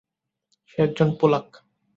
সে 0.69 0.77
একজন 0.77 1.09
পোলাক। 1.19 1.47